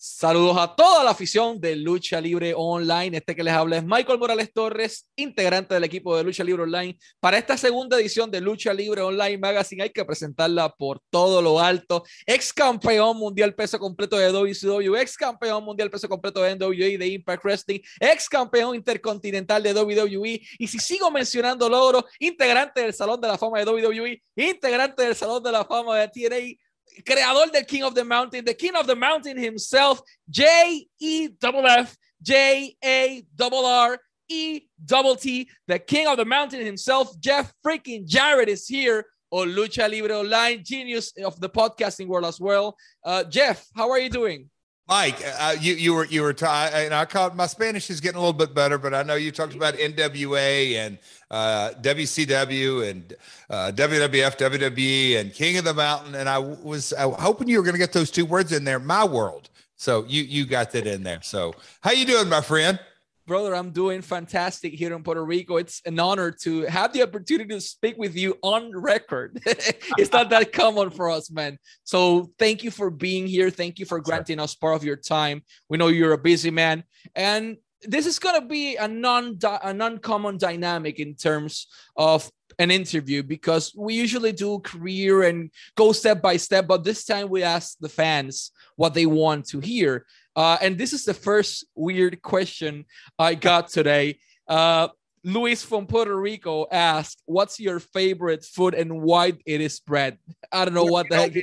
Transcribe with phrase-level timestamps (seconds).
[0.00, 3.16] Saludos a toda la afición de Lucha Libre Online.
[3.16, 6.96] Este que les habla es Michael Morales Torres, integrante del equipo de Lucha Libre Online.
[7.18, 11.58] Para esta segunda edición de Lucha Libre Online Magazine hay que presentarla por todo lo
[11.58, 12.04] alto.
[12.26, 17.06] Ex campeón mundial peso completo de WCW, ex campeón mundial peso completo de NWA de
[17.08, 20.40] Impact Wrestling, ex campeón intercontinental de WWE.
[20.60, 25.16] Y si sigo mencionando logros, integrante del Salón de la Fama de WWE, integrante del
[25.16, 26.67] Salón de la Fama de TNA
[27.04, 31.66] creador del King of the Mountain, the King of the Mountain himself, J E double
[31.66, 37.52] F, J A double R E double T, the King of the Mountain himself, Jeff
[37.64, 42.76] freaking Jarrett is here on Lucha Libre Online, genius of the podcasting world as well.
[43.04, 44.48] Uh, Jeff, how are you doing?
[44.88, 48.20] Mike, uh, you you were you were and I caught my Spanish is getting a
[48.20, 50.98] little bit better, but I know you talked about NWA and
[51.30, 53.14] uh, WCW and
[53.50, 57.64] uh, WWF, WWE, and King of the Mountain, and I was I hoping you were
[57.64, 58.78] going to get those two words in there.
[58.78, 61.20] My world, so you you got that in there.
[61.20, 61.52] So
[61.82, 62.80] how you doing, my friend?
[63.28, 65.58] Brother, I'm doing fantastic here in Puerto Rico.
[65.58, 69.40] It's an honor to have the opportunity to speak with you on record.
[69.46, 71.58] it's not that common for us, man.
[71.84, 73.50] So thank you for being here.
[73.50, 74.44] Thank you for granting sure.
[74.44, 75.42] us part of your time.
[75.68, 76.84] We know you're a busy man,
[77.14, 82.28] and this is going to be a non an uncommon dynamic in terms of
[82.58, 87.28] an interview because we usually do career and go step by step but this time
[87.28, 90.04] we ask the fans what they want to hear
[90.38, 92.84] uh, and this is the first weird question
[93.18, 94.20] I got today.
[94.46, 94.86] Uh,
[95.24, 100.16] Luis from Puerto Rico asked, "What's your favorite food and why it is bread?"
[100.52, 101.36] I don't know what the heck.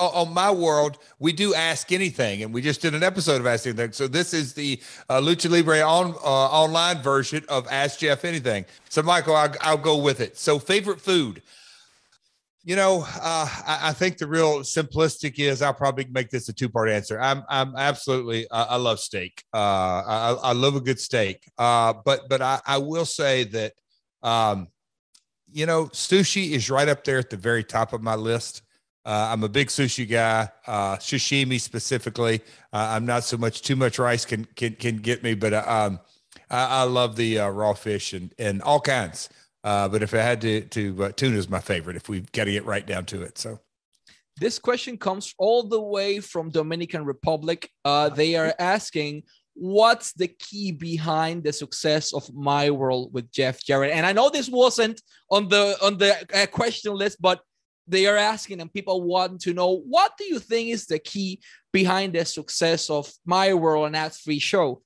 [0.00, 3.66] On my world, we do ask anything, and we just did an episode of Ask
[3.66, 3.92] Anything.
[3.92, 8.64] So this is the uh, Lucha Libre on uh, online version of Ask Jeff Anything.
[8.88, 10.36] So Michael, I'll, I'll go with it.
[10.36, 11.40] So favorite food.
[12.62, 16.52] You know, uh, I, I, think the real simplistic is I'll probably make this a
[16.52, 17.18] two part answer.
[17.18, 19.42] I'm I'm absolutely uh, I love steak.
[19.54, 21.48] Uh, I, I love a good steak.
[21.56, 23.72] Uh, but but I, I will say that
[24.22, 24.68] um,
[25.50, 28.60] you know sushi is right up there at the very top of my list.
[29.06, 32.42] Uh, I'm a big sushi guy, uh, sashimi specifically.
[32.74, 35.98] I'm not so much too much rice can can can get me, but um,
[36.50, 39.30] I, I love the raw fish and and all kinds.
[39.62, 41.96] Uh, but if I had to, to uh, tuna is my favorite.
[41.96, 43.60] If we've got to get right down to it, so.
[44.38, 47.68] This question comes all the way from Dominican Republic.
[47.84, 53.62] Uh, they are asking, what's the key behind the success of My World with Jeff
[53.62, 53.92] Jarrett?
[53.92, 57.42] And I know this wasn't on the on the uh, question list, but
[57.86, 61.40] they are asking, and people want to know, what do you think is the key
[61.72, 64.80] behind the success of My World and Ad Free Show?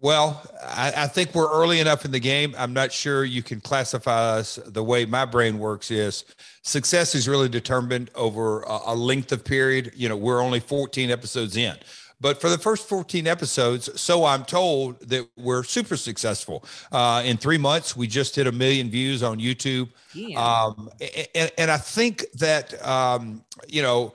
[0.00, 2.54] Well, I, I, think we're early enough in the game.
[2.56, 6.24] I'm not sure you can classify us the way my brain works is
[6.62, 9.92] success is really determined over a, a length of period.
[9.96, 11.76] You know, we're only 14 episodes in.
[12.20, 16.64] But for the first 14 episodes, so I'm told that we're super successful.
[16.90, 19.88] Uh, in three months, we just hit a million views on YouTube.
[20.36, 20.90] Um,
[21.34, 24.14] and, and, I think that, um, you know,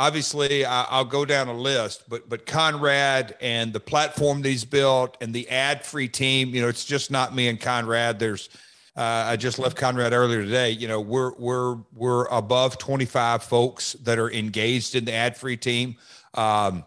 [0.00, 4.64] obviously I, will go down a list, but but Conrad and the platform that he's
[4.64, 8.18] built and the ad free team, you know, it's just not me and Conrad.
[8.18, 8.48] There's
[8.96, 10.70] uh, I just left Conrad earlier today.
[10.70, 15.58] You know, we're we're we're above 25 folks that are engaged in the ad free
[15.58, 15.96] team.
[16.34, 16.84] Um,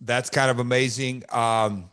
[0.00, 1.22] that's kind of amazing.
[1.30, 1.88] Um,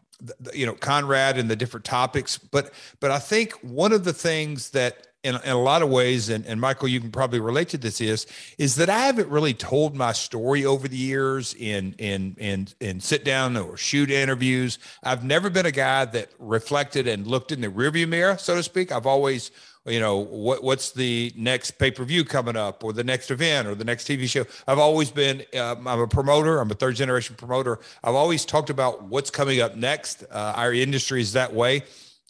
[0.54, 4.72] you know, Conrad and the different topics, but but I think one of the things
[4.72, 7.78] that in, in a lot of ways, and, and Michael, you can probably relate to
[7.78, 12.36] this is, is that I haven't really told my story over the years in, in,
[12.38, 14.80] in, in sit down or shoot interviews.
[15.02, 18.64] I've never been a guy that reflected and looked in the rearview mirror, so to
[18.64, 18.92] speak.
[18.92, 19.52] I've always,
[19.86, 23.86] you know, what, what's the next pay-per-view coming up or the next event or the
[23.86, 24.46] next TV show.
[24.68, 26.60] I've always been, uh, I'm a promoter.
[26.60, 27.80] I'm a third generation promoter.
[28.04, 30.24] I've always talked about what's coming up next.
[30.30, 31.84] Uh, our industry is that way.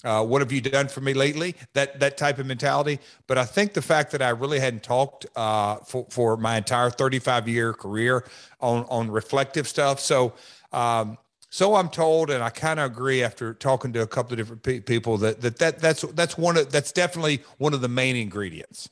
[0.03, 1.55] Uh, what have you done for me lately?
[1.73, 2.99] That that type of mentality.
[3.27, 6.89] But I think the fact that I really hadn't talked uh, for for my entire
[6.89, 8.25] 35 year career
[8.59, 9.99] on on reflective stuff.
[9.99, 10.33] So
[10.73, 11.17] um,
[11.53, 14.63] so I'm told, and I kind of agree after talking to a couple of different
[14.63, 18.15] pe- people that, that that that's that's one of that's definitely one of the main
[18.15, 18.89] ingredients.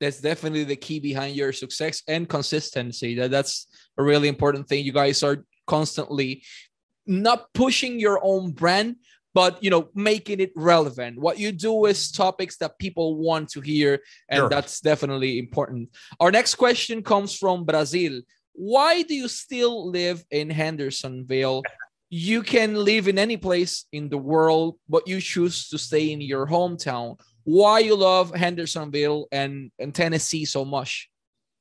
[0.00, 3.14] That's definitely the key behind your success and consistency.
[3.14, 4.84] That that's a really important thing.
[4.84, 6.42] You guys are constantly
[7.06, 8.96] not pushing your own brand,
[9.36, 11.20] but you know making it relevant.
[11.20, 14.00] What you do is topics that people want to hear
[14.30, 14.48] and sure.
[14.48, 15.90] that's definitely important.
[16.18, 18.22] Our next question comes from brazil.
[18.54, 21.62] Why do you still live in hendersonville?
[22.08, 26.22] You can live in any place in the world but you choose to stay in
[26.22, 27.20] your hometown.
[27.44, 31.10] Why you love hendersonville and, and tennessee so much?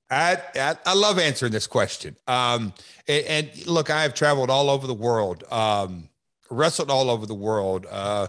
[0.09, 2.15] I, I, I love answering this question.
[2.25, 2.73] Um,
[3.07, 6.09] and, and, look, I have traveled all over the world, um,
[6.49, 7.85] wrestled all over the world.
[7.89, 8.27] Uh,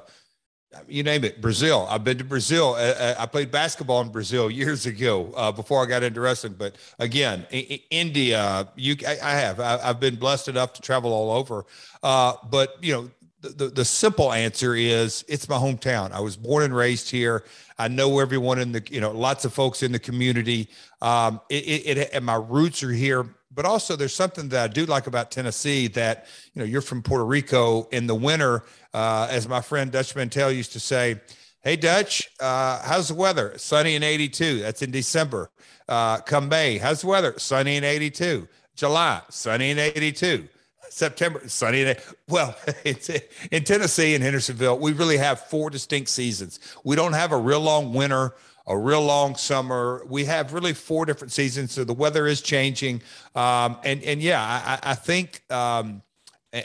[0.89, 1.87] you name it, Brazil.
[1.89, 2.75] I've been to Brazil.
[2.75, 6.55] Uh, uh I played basketball in Brazil years ago uh, before I got into wrestling.
[6.59, 9.61] But again, I- I- India, you, I, I have.
[9.61, 11.65] I, have been blessed enough to travel all over.
[12.03, 13.11] Uh, but you know,
[13.41, 16.12] the, the simple answer is it's my hometown.
[16.12, 17.45] I was born and raised here.
[17.79, 20.69] I know everyone in the, you know, lots of folks in the community.
[21.03, 23.36] Um, it, it, it, and my roots are here.
[23.56, 27.03] But also, there's something that I do like about Tennessee that, you know, you're from
[27.03, 28.62] Puerto Rico in the winter,
[28.93, 31.20] uh, as my friend Dutch Mantell used to say,
[31.62, 33.55] Hey, Dutch, uh, how's the weather?
[33.56, 34.61] Sunny and 82.
[34.61, 35.50] That's in December.
[35.88, 37.35] Uh, come May, how's the weather?
[37.38, 38.47] Sunny and 82.
[38.76, 40.49] July, sunny and 82.
[40.91, 41.99] September, sunny day.
[42.29, 42.55] Well,
[42.85, 43.11] it's
[43.50, 44.79] in Tennessee and Hendersonville.
[44.79, 46.61] We really have four distinct seasons.
[46.85, 48.35] We don't have a real long winter,
[48.67, 50.05] a real long summer.
[50.09, 51.73] We have really four different seasons.
[51.73, 53.03] So the weather is changing.
[53.35, 56.03] Um, and and yeah, I, I think um,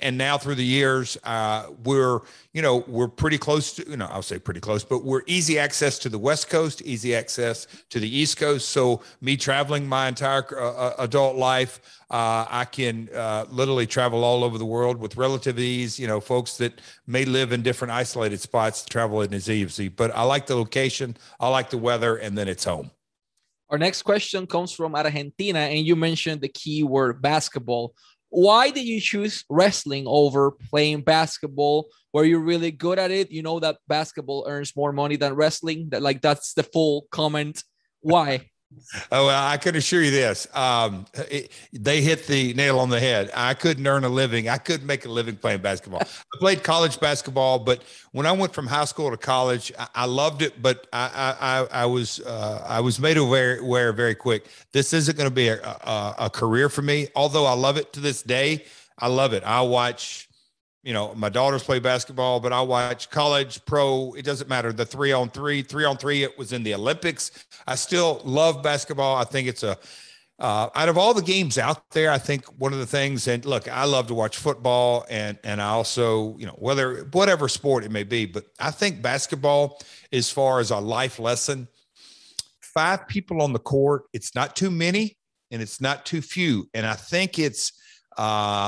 [0.02, 2.20] and now through the years uh, we're
[2.54, 5.60] you know we're pretty close to you know i'll say pretty close but we're easy
[5.60, 8.70] access to the west coast easy access to the east coast.
[8.70, 11.80] So me traveling my entire uh, uh adult life
[12.10, 16.20] uh, i can uh, literally travel all over the world with relative ease you know
[16.20, 19.90] folks that may live in different isolated spots travel in is easy.
[19.90, 22.92] But i like the location i like the weather and then it's home.
[23.70, 27.94] Our next question comes from argentina and you mentioned the keyword basketball
[28.32, 31.90] why did you choose wrestling over playing basketball?
[32.14, 33.30] Were you really good at it?
[33.30, 35.90] You know that basketball earns more money than wrestling?
[35.90, 37.64] That like that's the full comment.
[38.00, 38.51] Why
[39.12, 40.48] Oh, well, I can assure you this.
[40.56, 43.32] Um, it, they hit the nail on the head.
[43.34, 44.50] I couldn't earn a living.
[44.50, 46.02] I couldn't make a living playing basketball.
[46.02, 50.06] I played college basketball, but when I went from high school to college, I, I
[50.06, 54.48] loved it, but I, I, I was, uh, I was made aware, aware very quick.
[54.72, 57.08] This isn't going to be a, a, a career for me.
[57.16, 58.66] Although I love it to this day.
[59.00, 59.44] I love it.
[59.44, 60.30] I watch
[60.84, 64.14] you know, my daughters play basketball, but I watch college, pro.
[64.14, 64.74] It doesn't matter.
[64.74, 67.32] The three on three, three on three, it was in the Olympics.
[67.68, 69.16] I still love basketball.
[69.16, 69.78] I think it's a,
[70.40, 73.46] uh, out of all the games out there, I think one of the things, and
[73.46, 77.84] look, I love to watch football and, and I also, you know, whether, whatever sport
[77.84, 79.80] it may be, but I think basketball,
[80.12, 81.68] as far as a life lesson,
[82.60, 85.16] five people on the court, it's not too many
[85.52, 86.68] and it's not too few.
[86.74, 87.74] And I think it's,
[88.18, 88.22] uh,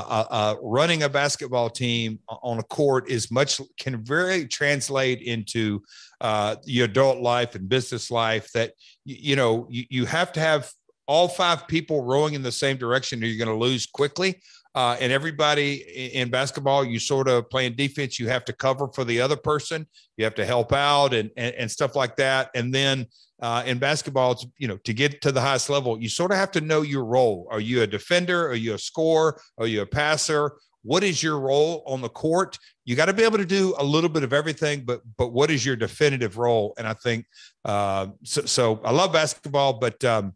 [0.08, 5.82] uh, uh, running a basketball team on a court is much can very translate into
[6.20, 8.50] uh, your adult life and business life.
[8.52, 8.72] That
[9.04, 10.70] you, know you, you have to have
[11.06, 14.40] all five people rowing in the same direction, or you're going to lose quickly.
[14.74, 15.76] Uh, and everybody
[16.14, 19.86] in basketball, you sort of playing defense, you have to cover for the other person,
[20.16, 22.50] you have to help out and, and, and stuff like that.
[22.56, 23.06] And then
[23.44, 26.38] uh, in basketball, it's, you know, to get to the highest level, you sort of
[26.38, 27.46] have to know your role.
[27.50, 28.48] Are you a defender?
[28.48, 29.38] Are you a scorer?
[29.58, 30.56] Are you a passer?
[30.80, 32.58] What is your role on the court?
[32.86, 35.50] You got to be able to do a little bit of everything, but but what
[35.50, 36.72] is your definitive role?
[36.78, 37.26] And I think
[37.66, 38.46] uh, so.
[38.46, 40.32] So I love basketball, but um,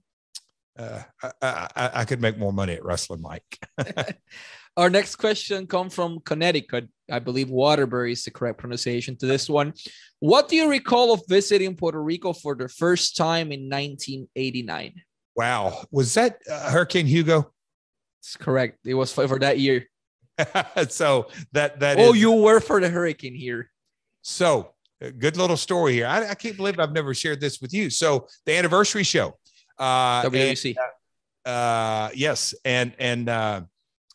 [0.78, 3.58] uh, I, I, I, could make more money at wrestling, Mike.
[4.79, 6.89] Our next question comes from Connecticut.
[7.11, 9.75] I believe Waterbury is the correct pronunciation to this one.
[10.21, 15.03] What do you recall of visiting Puerto Rico for the first time in 1989?
[15.35, 15.83] Wow.
[15.91, 17.51] Was that uh, Hurricane Hugo?
[18.21, 18.79] It's correct.
[18.87, 19.85] It was for that year.
[20.89, 23.73] so that that oh, is, you were for the hurricane here.
[24.23, 26.06] So good little story here.
[26.06, 27.91] I, I can't believe I've never shared this with you.
[27.91, 29.39] So the anniversary show
[29.77, 30.77] uh, WWC.
[31.44, 33.63] And, uh, yes, and and uh,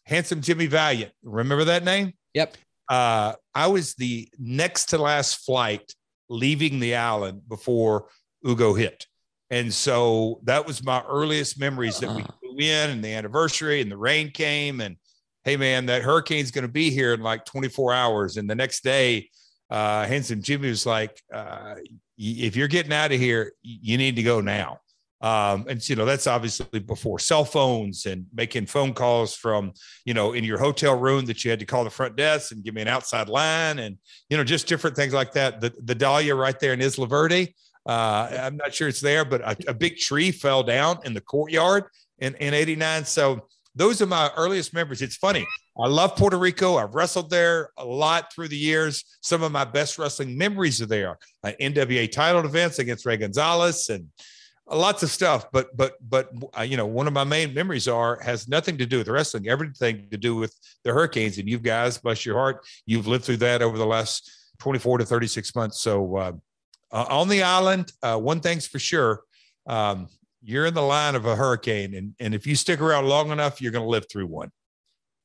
[0.06, 1.12] handsome Jimmy Valiant.
[1.24, 2.14] Remember that name?
[2.34, 2.58] Yep.
[2.90, 5.94] Uh, I was the next to last flight
[6.30, 8.08] leaving the island before
[8.44, 9.08] Hugo hit.
[9.50, 12.32] And so that was my earliest memories that we uh-huh.
[12.42, 14.98] flew in and the anniversary and the rain came and
[15.44, 18.38] hey man, that hurricane's going to be here in like 24 hours.
[18.38, 19.30] And the next day,
[19.70, 21.76] uh, Handsome Jimmy was like, uh,
[22.18, 24.80] if you're getting out of here, you need to go now.
[25.24, 29.72] Um, and you know that's obviously before cell phones and making phone calls from
[30.04, 32.62] you know in your hotel room that you had to call the front desk and
[32.62, 33.98] give me an outside line and
[34.30, 35.62] you know just different things like that.
[35.62, 37.56] The the Dahlia right there in Isla Verde.
[37.86, 41.22] Uh, I'm not sure it's there, but a, a, big tree fell down in the
[41.22, 41.86] courtyard
[42.20, 43.06] in in '89.
[43.06, 45.02] So those are my earliest memories.
[45.02, 45.48] It's funny.
[45.80, 46.76] I love Puerto Rico.
[46.76, 49.04] I've wrestled there a lot through the years.
[49.22, 51.18] Some of my best wrestling memories are there.
[51.44, 54.10] Uh, NWA title events against Ray Gonzalez and
[54.72, 58.18] lots of stuff but but but uh, you know one of my main memories are
[58.22, 61.98] has nothing to do with wrestling everything to do with the hurricanes and you guys
[61.98, 66.16] bless your heart you've lived through that over the last 24 to 36 months so
[66.16, 66.32] uh,
[66.92, 69.24] uh, on the island uh, one thing's for sure
[69.68, 70.08] um,
[70.44, 73.62] you're in the line of a hurricane, and and if you stick around long enough,
[73.62, 74.52] you're going to live through one.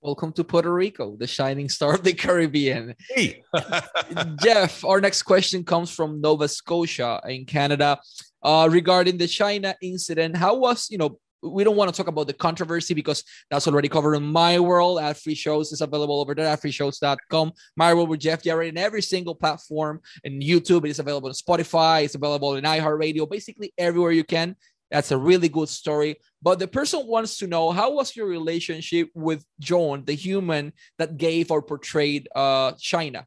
[0.01, 2.95] Welcome to Puerto Rico, the shining star of the Caribbean.
[3.11, 3.43] Hey.
[4.41, 7.99] Jeff, our next question comes from Nova Scotia in Canada
[8.43, 10.37] uh, regarding the Chyna incident.
[10.37, 13.89] How was, you know, we don't want to talk about the controversy because that's already
[13.89, 18.09] covered in my world at free shows is available over there at freeshows.com my world
[18.09, 22.17] with jeff jarrett in every single platform in youtube it is available on spotify it's
[22.17, 24.57] available in iheartradio basically everywhere you can
[24.91, 26.17] that's a really good story.
[26.43, 31.17] But the person wants to know how was your relationship with Joan, the human that
[31.17, 33.25] gave or portrayed uh, Chyna?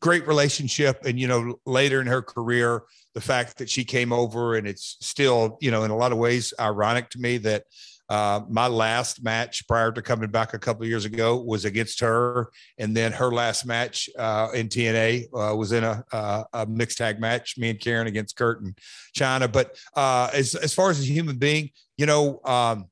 [0.00, 1.04] Great relationship.
[1.04, 2.82] And, you know, later in her career,
[3.14, 6.18] the fact that she came over and it's still, you know, in a lot of
[6.18, 7.64] ways ironic to me that
[8.08, 12.50] uh, my last match prior to coming back a couple years ago was against her,
[12.78, 17.20] and then her last match uh, in TNA uh, was in a, a, mixed tag
[17.20, 18.78] match, me and Karen against Kurt and
[19.16, 19.50] Chyna.
[19.50, 22.86] But uh, as as far as a human being, you know, um,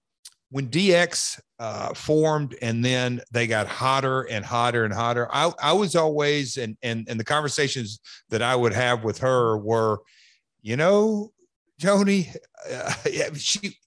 [0.51, 5.73] when DX uh, formed and then they got hotter and hotter and hotter, I, I
[5.73, 10.01] was always and and and the conversations that I would have with her were,
[10.61, 11.33] you know,
[11.79, 12.31] Joanie,
[12.71, 12.93] uh,
[13.35, 13.79] she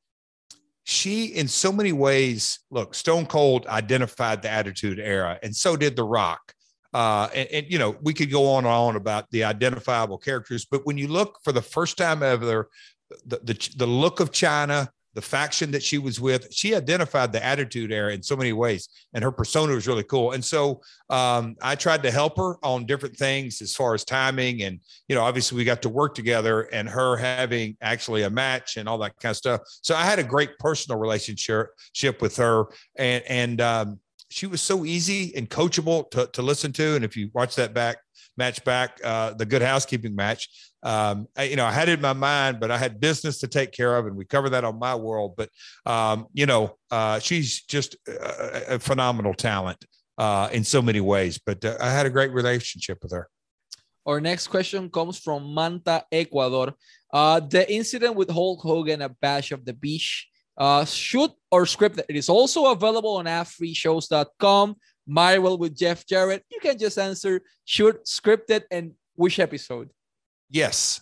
[0.86, 5.96] she in so many ways look stone cold identified the attitude era and so did
[5.96, 6.54] the rock.
[6.96, 10.66] Uh, and, and, you know we could go on and on about the identifiable characters
[10.66, 12.70] but when you look for the first time ever
[13.26, 16.54] the, the, the look of Chyna the faction that she was with.
[16.54, 20.34] She identified the attitude era in so many ways, and her persona was really cool.
[20.34, 24.62] And so um, I tried to help her on different things as far as timing,
[24.62, 28.78] and you know, obviously we got to work together, and her having actually a match
[28.78, 29.62] and all that kind of stuff.
[29.82, 34.86] So I had a great personal relationship with her, and and um, she was so
[34.86, 36.96] easy and coachable to, to listen to.
[36.96, 37.98] And if you watch that back
[38.38, 42.02] match back, uh, the Good Housekeeping match, um, I, you know, I had it in
[42.02, 44.80] my mind, but I had business to take care of, and we cover that on
[44.80, 45.36] my world.
[45.36, 45.50] But
[45.86, 49.84] um, you know, uh, she's just a, a phenomenal talent
[50.18, 51.40] uh, in so many ways.
[51.44, 53.28] But uh, I had a great relationship with her.
[54.06, 56.74] Our next question comes from Manta, Ecuador.
[57.12, 62.00] Uh, the incident with Hulk Hogan at Bash at the Beach, uh, shoot or script.
[62.08, 64.76] It is also available on adfreeshows.com.
[65.06, 66.44] My World with Jeff Jarrett.
[66.50, 69.90] You can just answer shoot, scripted, and which episode.
[70.50, 71.01] Yes.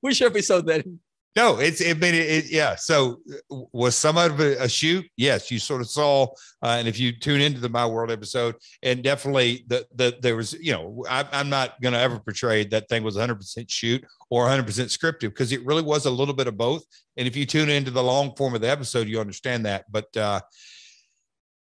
[0.00, 1.00] Which episode then?
[1.36, 2.74] No, it's it made it, it, yeah.
[2.74, 5.06] So was some of it a shoot?
[5.16, 6.24] Yes, you sort of saw,
[6.60, 10.34] uh, and if you tune into the My World episode, and definitely the the there
[10.34, 13.70] was you know I, I'm not going to ever portray that thing was 100 percent
[13.70, 16.82] shoot or 100 percent scripted because it really was a little bit of both.
[17.16, 19.84] And if you tune into the long form of the episode, you understand that.
[19.88, 20.40] But uh,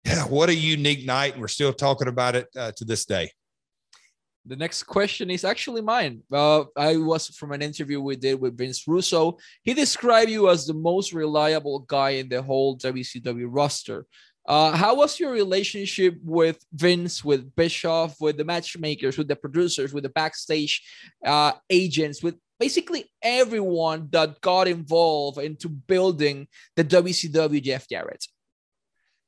[0.05, 3.31] yeah, what a unique night, and we're still talking about it uh, to this day.
[4.45, 6.23] The next question is actually mine.
[6.31, 9.37] Uh, I was from an interview we did with Vince Russo.
[9.63, 14.07] He described you as the most reliable guy in the whole WCW roster.
[14.47, 19.93] Uh, how was your relationship with Vince, with Bischoff, with the matchmakers, with the producers,
[19.93, 20.81] with the backstage
[21.23, 28.25] uh, agents, with basically everyone that got involved into building the WCW Jeff Jarrett?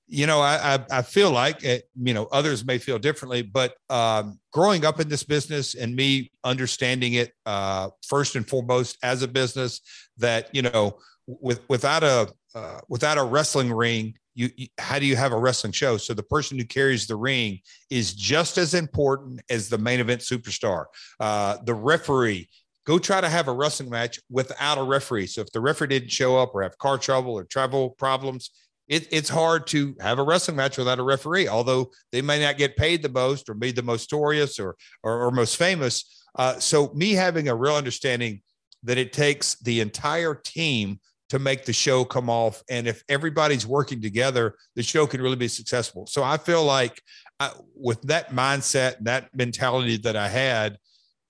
[0.07, 3.75] You know, I, I, I feel like it, you know others may feel differently, but
[3.89, 9.22] um, growing up in this business and me understanding it uh, first and foremost as
[9.22, 9.81] a business
[10.17, 15.05] that you know with without a uh, without a wrestling ring, you, you, how do
[15.05, 15.98] you have a wrestling show?
[15.98, 20.22] So the person who carries the ring is just as important as the main event
[20.22, 20.86] superstar.
[21.19, 22.50] Uh, the referee
[22.86, 25.27] go try to have a wrestling match without a referee.
[25.27, 28.51] So if the referee didn't show up or have car trouble or travel problems,
[28.87, 32.57] it, it's hard to have a wrestling match without a referee, although they may not
[32.57, 36.23] get paid the most or be the most notorious or, or, or most famous.
[36.35, 38.41] Uh, so, me having a real understanding
[38.83, 40.99] that it takes the entire team
[41.29, 42.61] to make the show come off.
[42.69, 46.07] And if everybody's working together, the show can really be successful.
[46.07, 47.01] So, I feel like
[47.39, 50.77] I, uh, with that mindset, and that mentality that I had,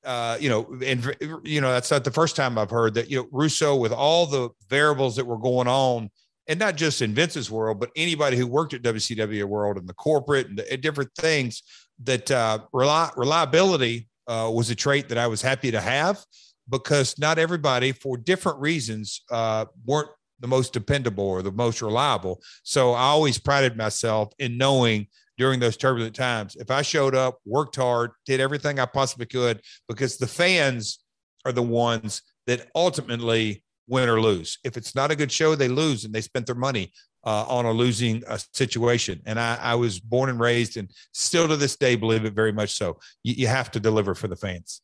[0.06, 3.10] uh, you know, and you know, that's not the first time I've heard that.
[3.10, 6.10] You know, Russo, with all the variables that were going on,
[6.48, 9.94] and not just in Vince's world, but anybody who worked at WCW world and the
[9.94, 11.64] corporate and, the, different things
[12.04, 16.24] that uh, reli- reliability uh, was a trait that I was happy to have
[16.70, 20.10] because not everybody, for different reasons, uh, weren't
[20.40, 22.42] the most dependable or the most reliable.
[22.64, 25.08] So I always prided myself in knowing
[25.38, 29.62] during those turbulent times if I showed up, worked hard, did everything I possibly could,
[29.88, 31.00] because the fans
[31.46, 34.58] are the ones that ultimately win or lose.
[34.64, 36.92] If it's not a good show, they lose and they spent their money
[37.26, 39.22] uh, on a losing uh, situation.
[39.26, 42.52] And I, I, was born and raised and still to this day believe it very
[42.52, 43.00] much so.
[43.24, 44.82] You, you have to deliver for the fans.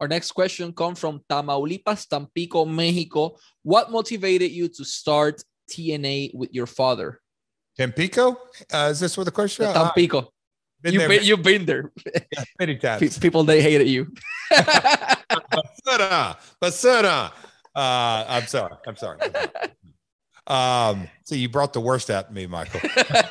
[0.00, 3.36] Our next question comes from Tamaulipas, Tampico, Mexico.
[3.62, 7.20] What motivated you to start TNA with your father?
[7.76, 8.36] Tampico?
[8.72, 9.66] Uh, is this what the question?
[9.66, 9.74] is?
[9.74, 10.32] Tampico.
[10.80, 11.92] Been you've, been, you've been there.
[12.32, 13.18] Yeah, many times.
[13.18, 14.12] People, they hated you.
[14.50, 17.32] Basura, basura.
[17.74, 18.74] Uh, I'm sorry.
[18.86, 19.18] I'm sorry.
[20.46, 22.80] Um, so you brought the worst out of me, Michael.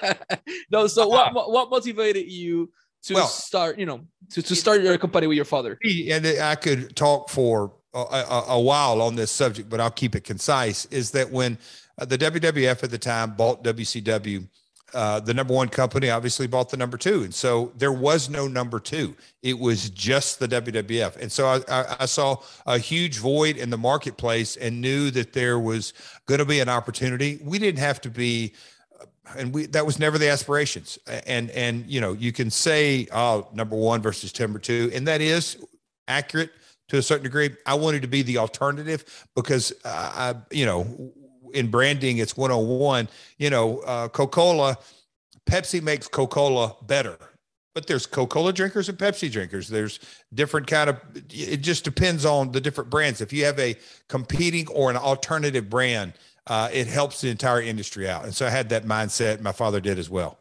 [0.72, 2.72] no, so what what motivated you
[3.04, 5.78] to well, start, you know, to, to start your company with your father?
[5.84, 10.16] And I could talk for a, a, a while on this subject, but I'll keep
[10.16, 10.86] it concise.
[10.86, 11.58] Is that when
[12.00, 14.48] uh, the WWF at the time bought WCW,
[14.94, 17.24] uh, the number one company obviously bought the number two.
[17.24, 19.16] And so there was no number two.
[19.44, 21.18] It was just the WWF.
[21.18, 25.34] And so I, I, I saw a huge void in the marketplace and knew that
[25.34, 25.94] there was
[26.26, 27.40] going to be an opportunity.
[27.44, 28.54] We didn't have to be,
[29.38, 30.98] and we, that was never the aspirations.
[31.26, 35.22] And, and, you know, you can say, oh, number one versus number two, and that
[35.22, 35.58] is
[36.08, 36.52] accurate
[36.90, 37.52] to a certain degree.
[37.66, 41.12] I wanted to be the alternative because uh, I, you know,
[41.54, 43.08] in branding, it's 101.
[43.38, 44.78] You know, uh, Coca Cola,
[45.46, 47.18] Pepsi makes Coca Cola better,
[47.74, 49.68] but there's Coca Cola drinkers and Pepsi drinkers.
[49.68, 50.00] There's
[50.34, 51.00] different kind of.
[51.30, 53.22] It just depends on the different brands.
[53.22, 53.76] If you have a
[54.08, 56.14] competing or an alternative brand,
[56.48, 58.26] uh, it helps the entire industry out.
[58.26, 59.42] And so I had that mindset.
[59.42, 60.40] My father did as well.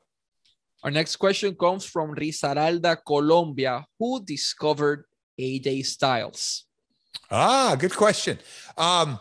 [0.84, 3.84] Our next question comes from Risaralda, Colombia.
[3.98, 5.04] Who discovered
[5.38, 6.64] AJ Styles?
[7.30, 8.38] Ah, good question.
[8.76, 9.18] Um,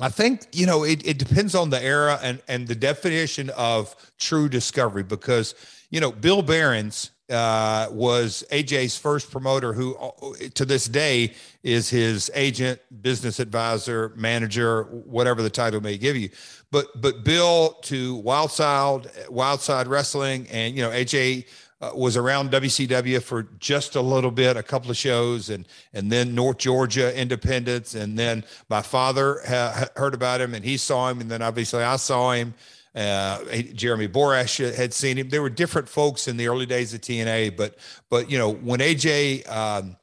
[0.00, 3.94] I think you know it, it depends on the era and and the definition of
[4.18, 5.54] true discovery because
[5.90, 10.10] you know Bill Behrens uh, was AJ's first promoter, who uh,
[10.54, 11.32] to this day
[11.62, 16.28] is his agent, business advisor, manager, whatever the title may give you.
[16.70, 21.46] But but Bill to Wildside, Wildside Wrestling, and you know AJ
[21.84, 26.10] uh, was around WCW for just a little bit, a couple of shows, and and
[26.10, 31.08] then North Georgia Independence, and then my father ha- heard about him and he saw
[31.08, 32.54] him, and then obviously I saw him.
[32.94, 35.28] Uh, Jeremy Borash had seen him.
[35.28, 37.76] There were different folks in the early days of TNA, but
[38.08, 39.96] but you know when AJ um,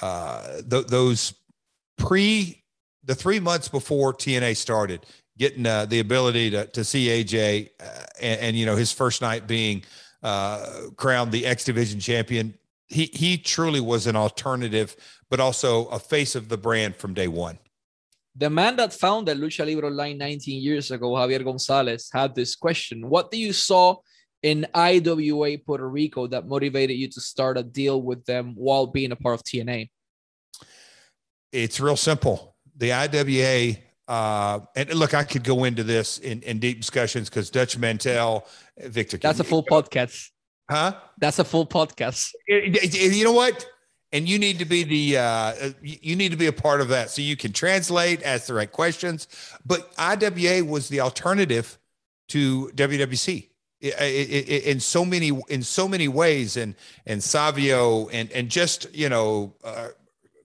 [0.00, 1.34] uh, th- those
[1.96, 2.62] pre
[3.04, 5.06] the three months before TNA started,
[5.38, 7.84] getting uh, the ability to to see AJ uh,
[8.20, 9.82] and, and you know his first night being
[10.26, 12.58] uh, crowned the X Division champion.
[12.88, 14.96] He he truly was an alternative,
[15.30, 17.58] but also a face of the brand from day one.
[18.34, 23.08] The man that founded Lucha Libre Online 19 years ago, Javier Gonzalez, had this question:
[23.08, 23.96] What do you saw
[24.42, 29.12] in IWA Puerto Rico that motivated you to start a deal with them while being
[29.12, 29.90] a part of TNA?
[31.52, 32.56] It's real simple.
[32.76, 37.50] The IWA uh, and look, I could go into this in, in deep discussions because
[37.50, 38.46] Dutch Mantell,
[38.78, 39.16] Victor.
[39.16, 40.30] That's a full podcast.
[40.70, 40.94] Huh?
[41.18, 42.32] That's a full podcast.
[42.46, 43.66] You know what?
[44.12, 47.10] And you need to be the uh, you need to be a part of that
[47.10, 49.26] so you can translate, ask the right questions.
[49.64, 51.78] But IWA was the alternative
[52.28, 53.48] to WWC
[53.80, 59.54] in so many in so many ways, and and Savio and and just you know
[59.64, 59.88] uh,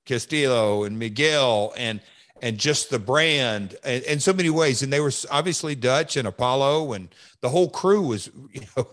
[0.05, 2.01] Castillo and Miguel and
[2.41, 4.81] and just the brand in, in so many ways.
[4.81, 7.09] And they were obviously Dutch and Apollo, and
[7.41, 8.87] the whole crew was, you know,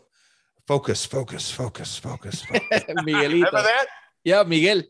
[0.67, 2.43] focus, focus, focus, focus.
[2.43, 2.85] focus.
[2.89, 3.33] Miguelito.
[3.33, 3.87] Remember that?
[4.23, 4.83] Yeah, Miguel.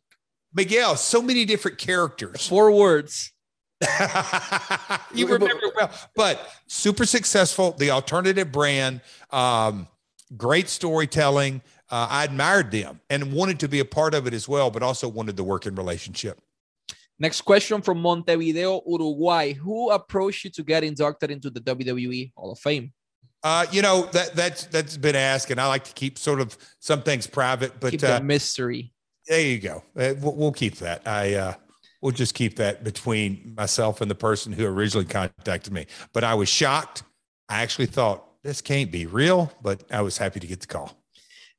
[0.53, 2.47] Miguel, so many different characters.
[2.47, 3.33] Four words.
[5.15, 7.73] you remember well, but super successful.
[7.73, 9.87] The alternative brand, um,
[10.37, 11.63] great storytelling.
[11.91, 14.83] Uh, I admired them and wanted to be a part of it as well, but
[14.83, 16.41] also wanted the working relationship.
[17.21, 19.53] Next question from Montevideo, Uruguay.
[19.55, 22.93] Who approached you to get inducted into the WWE Hall of Fame?
[23.43, 26.57] Uh, you know that that's that's been asked, and I like to keep sort of
[26.81, 28.93] some things private, but keep uh, mystery.
[29.29, 29.85] There you go.
[29.97, 31.07] Uh, we'll, we'll, keep that.
[31.07, 31.55] I uh,
[32.01, 35.87] we'll just keep that between myself and the person who originally contacted me.
[36.13, 37.05] But I was shocked.
[37.49, 40.98] I actually thought this can't be real, but I was happy to get the call.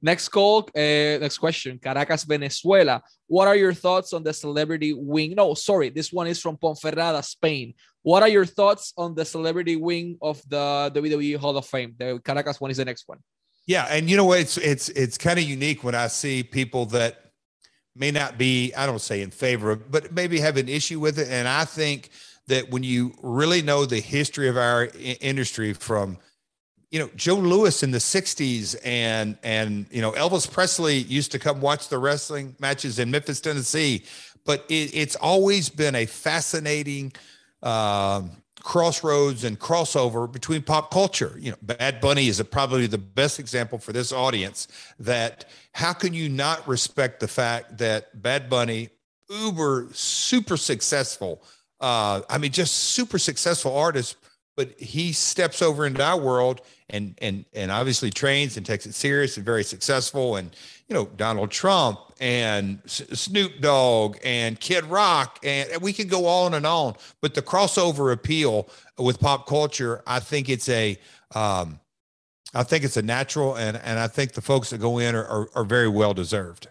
[0.01, 1.77] Next call, uh, next question.
[1.77, 3.01] Caracas, Venezuela.
[3.27, 5.35] What are your thoughts on the celebrity wing?
[5.35, 7.73] No, sorry, this one is from Ponferrada, Spain.
[8.01, 11.95] What are your thoughts on the celebrity wing of the WWE Hall of Fame?
[11.97, 13.19] The Caracas one is the next one.
[13.67, 14.39] Yeah, and you know what?
[14.39, 17.29] It's it's it's kind of unique when I see people that
[17.95, 21.19] may not be, I don't say in favor of, but maybe have an issue with
[21.19, 21.27] it.
[21.29, 22.09] And I think
[22.47, 26.17] that when you really know the history of our industry from
[26.91, 31.39] you know Joe Louis in the '60s, and and you know Elvis Presley used to
[31.39, 34.03] come watch the wrestling matches in Memphis, Tennessee.
[34.45, 37.11] But it, it's always been a fascinating
[37.61, 41.35] um, crossroads and crossover between pop culture.
[41.37, 44.67] You know, Bad Bunny is a, probably the best example for this audience.
[44.99, 48.89] That how can you not respect the fact that Bad Bunny
[49.29, 51.41] uber super successful.
[51.79, 54.17] Uh, I mean, just super successful artist.
[54.59, 58.93] But he steps over into our world and and and obviously trains and takes it
[58.93, 60.35] serious and very successful.
[60.35, 60.53] And
[60.89, 66.25] you know, Donald Trump and Snoop Dogg and Kid Rock, and, and we could go
[66.25, 66.95] on and on.
[67.21, 68.67] But the crossover appeal
[68.97, 70.99] with pop culture, I think it's a
[71.33, 71.79] um,
[72.53, 75.25] I think it's a natural, and and I think the folks that go in are,
[75.25, 76.67] are, are very well deserved.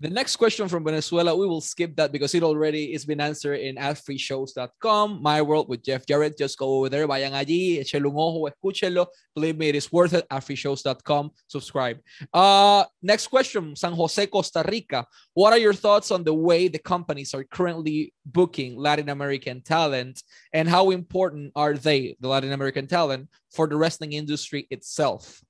[0.00, 3.60] The next question from Venezuela, we will skip that because it already has been answered
[3.60, 5.20] in adfreeshows.com.
[5.20, 6.38] My World with Jeff Jarrett.
[6.38, 9.08] Just go over there, vayan allí, échale un ojo, escúchenlo.
[9.34, 10.26] Believe me, it is worth it.
[10.30, 11.32] Adfreeshows.com.
[11.48, 11.98] Subscribe.
[12.32, 15.04] Uh, next question, San Jose, Costa Rica.
[15.34, 20.22] What are your thoughts on the way the companies are currently booking Latin American talent
[20.54, 25.42] and how important are they, the Latin American talent, for the wrestling industry itself?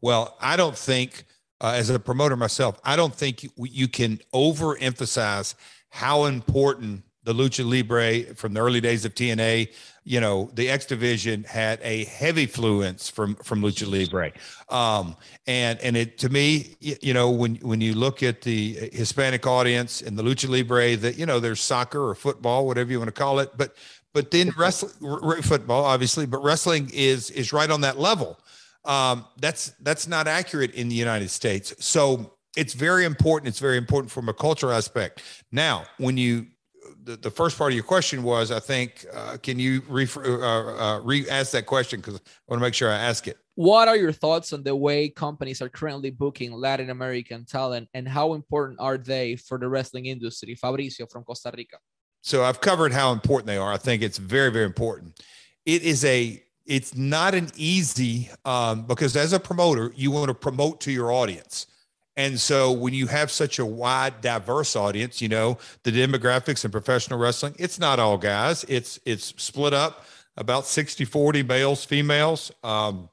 [0.00, 1.24] Well, I don't think–
[1.60, 5.54] uh, as a promoter myself, I don't think you, you can overemphasize
[5.90, 9.72] how important the lucha libre from the early days of TNA,
[10.04, 14.32] you know, the X division had a heavy influence from from lucha libre,
[14.70, 15.14] um,
[15.46, 20.00] and and it to me, you know, when when you look at the Hispanic audience
[20.00, 23.12] and the lucha libre, that you know, there's soccer or football, whatever you want to
[23.12, 23.76] call it, but
[24.14, 28.40] but then wrestling, football, obviously, but wrestling is is right on that level
[28.84, 31.74] um, that's that's not accurate in the United States.
[31.78, 33.48] So it's very important.
[33.48, 35.22] It's very important from a cultural aspect.
[35.52, 36.46] Now, when you
[37.04, 40.20] the, the first part of your question was, I think, uh, can you re uh,
[40.20, 43.38] uh, re ask that question because I want to make sure I ask it.
[43.54, 48.08] What are your thoughts on the way companies are currently booking Latin American talent, and
[48.08, 50.56] how important are they for the wrestling industry?
[50.56, 51.76] Fabricio from Costa Rica.
[52.22, 53.72] So I've covered how important they are.
[53.72, 55.20] I think it's very, very important.
[55.66, 60.34] It is a it's not an easy um, because as a promoter, you want to
[60.34, 61.66] promote to your audience.
[62.16, 66.70] And so when you have such a wide, diverse audience, you know, the demographics in
[66.70, 68.64] professional wrestling, it's not all guys.
[68.68, 70.04] It's it's split up
[70.36, 72.52] about 60, 40 males, females.
[72.62, 73.08] Um,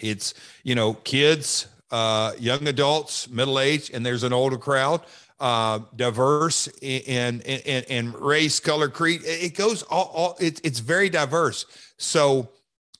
[0.00, 5.02] it's, you know, kids, uh, young adults, middle age, and there's an older crowd.
[5.38, 9.22] Uh, diverse in, in, in, race, color, creed.
[9.24, 11.64] It goes all, all it, it's very diverse.
[11.96, 12.50] So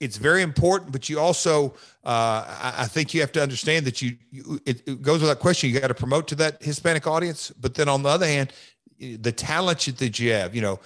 [0.01, 4.17] it's very important, but you also, uh, I, think you have to understand that you,
[4.31, 5.71] you it, it, goes without question.
[5.71, 8.53] You got to promote to that Hispanic audience, but then on the other hand,
[8.99, 10.81] the talent that you have, you know,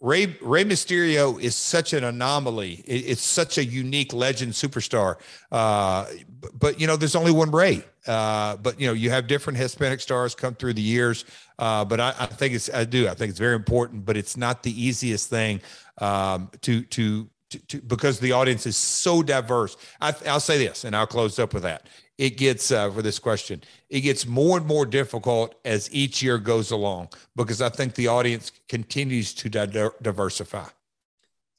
[0.00, 2.82] Ray Rey Mysterio is such an anomaly.
[2.86, 5.16] It, it's such a unique legend superstar.
[5.52, 6.06] Uh,
[6.40, 7.84] but, but, you know, there's only one Rey.
[8.06, 11.24] Uh, but you know, you have different Hispanic stars come through the years.
[11.58, 14.38] Uh, but I, I, think it's I do I think it's very important, but it's
[14.38, 15.60] not the easiest thing
[15.98, 19.76] um, to to to, to, because the audience is so diverse.
[20.00, 21.86] I, will say this, and I'll close up with that.
[22.18, 23.62] It gets uh, for this question.
[23.88, 28.08] It gets more and more difficult as each year goes along because I think the
[28.08, 30.66] audience continues to di- diversify.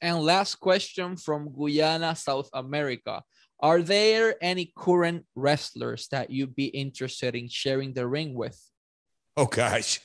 [0.00, 3.22] And last question from Guyana, South America.
[3.60, 8.60] Are there any current wrestlers that you'd be interested in sharing the ring with?
[9.36, 10.00] Oh gosh.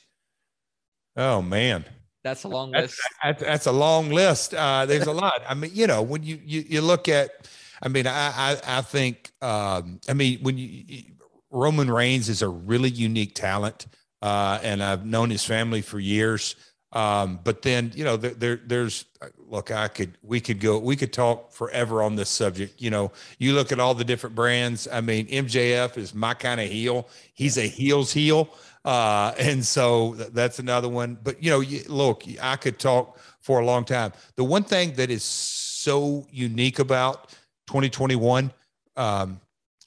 [1.16, 1.84] Oh man.
[2.24, 3.02] That's a long that's, list.
[3.24, 4.54] That's, that's a long list.
[4.54, 5.42] Uh, there's a lot.
[5.48, 7.48] I mean, you know, when you you, you look at,
[7.82, 11.04] I mean, I I, I think, um, I mean, when you,
[11.50, 13.88] Roman Reigns is a really unique talent,
[14.22, 16.56] uh, and I've known his family for years.
[16.94, 19.06] Um, but then, you know, there, there, there's
[19.38, 22.82] look, I could, we could go, we could talk forever on this subject.
[22.82, 24.88] You know, you look at all the different brands.
[24.92, 27.08] I mean, MJF is my kind of heel.
[27.34, 28.50] He's a heel's heel.
[28.88, 31.18] Uh, and so that's another one.
[31.22, 31.62] But you know,
[31.94, 34.14] look, I could talk for a long time.
[34.38, 37.32] The one thing that is so unique about
[37.68, 38.50] 2021
[38.96, 39.42] um,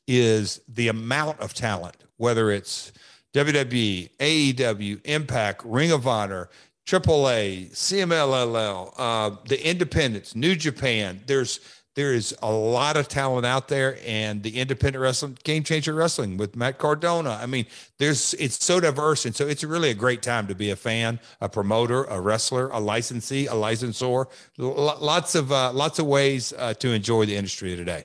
[0.07, 2.93] is the amount of talent, whether it's
[3.33, 6.51] WWE, AEW, Impact, Ring of Honor,
[6.85, 11.23] AAA, CMLL, uh, the Independents, New Japan.
[11.25, 11.61] There's
[11.95, 16.37] there is a lot of talent out there and the independent wrestling game changer wrestling
[16.37, 17.39] with matt cardona.
[17.41, 17.67] I mean
[17.99, 21.21] there's it's so diverse and so it's really a great time to be a fan
[21.41, 24.27] a promoter a wrestler a licensee a licensor.
[24.59, 28.05] Lots of uh, lots of ways uh, to enjoy the industry today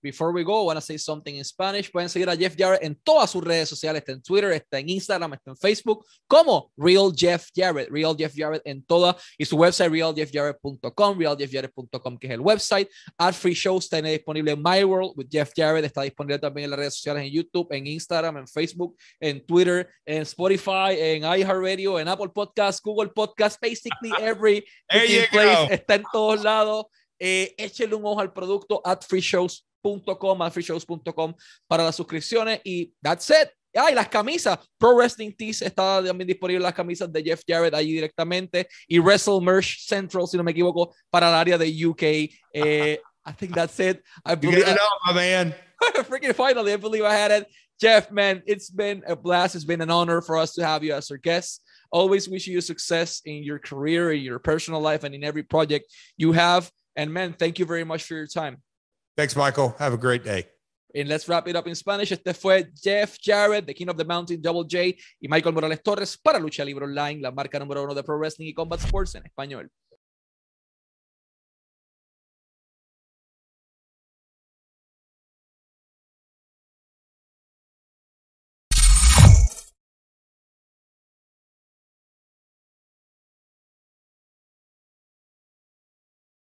[0.00, 1.90] Before we go, I want to say something in Spanish.
[1.90, 4.02] Pueden seguir a Jeff Jarrett en todas sus redes sociales.
[4.02, 7.88] Está en Twitter, está en Instagram, está en Facebook, como Real Jeff Jarrett.
[7.90, 9.16] Real Jeff Jarrett en toda.
[9.36, 12.88] Y su website, realjeffjarrett.com, realjeffjarrett.com, que es el website.
[13.16, 15.84] Ad Free Shows está disponible en My World with Jeff Jarrett.
[15.84, 19.88] Está disponible también en las redes sociales, en YouTube, en Instagram, en Facebook, en Twitter,
[20.06, 24.64] en Spotify, en iHeartRadio, en Apple Podcasts, Google Podcasts, basically every
[25.30, 25.74] place.
[25.74, 26.86] Está en todos lados.
[27.20, 27.56] Eh,
[27.92, 31.34] un ojo al producto at free shows freeshows.com, freeshows.com
[31.66, 33.50] para las suscripciones y that's it.
[33.76, 34.58] Ah, y las camisas.
[34.78, 38.66] Pro Wrestling Tees está también disponible las camisas de Jeff Jarrett allí directamente.
[38.88, 42.02] Y Wrestle Merch Central, si no me equivoco, para el área de UK.
[42.54, 44.02] Eh, I think that's it.
[44.24, 45.54] I believe, you know, my man.
[46.08, 47.46] freaking finally, I believe I had it.
[47.80, 49.54] Jeff, man, it's been a blast.
[49.54, 51.62] It's been an honor for us to have you as our guest.
[51.92, 55.92] Always wish you success in your career, in your personal life, and in every project
[56.16, 56.70] you have.
[56.96, 58.62] And man, thank you very much for your time.
[59.18, 59.74] Thanks, Michael.
[59.80, 60.46] Have a great day.
[60.94, 62.12] And let's wrap it up in Spanish.
[62.12, 66.16] Este fue Jeff Jarrett, The King of the Mountain, Double J, y Michael Morales Torres
[66.16, 69.26] para Lucha Libre Online, la marca número uno de Pro Wrestling y Combat Sports en
[69.26, 69.72] español.